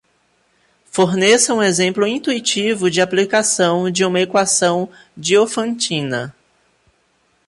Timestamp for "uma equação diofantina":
4.03-6.35